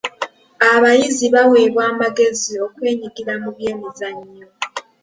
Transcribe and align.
Abayizi 0.71 1.25
baweebwa 1.33 1.83
amagezi 1.91 2.53
okwenyigira 2.65 3.33
mu 3.43 3.49
byemizannyo. 3.57 4.47